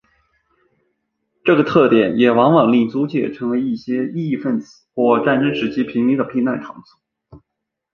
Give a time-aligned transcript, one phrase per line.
[1.45, 7.43] 这个特点也往往令租界成为一些异议份子或战争时期平民的避难场所。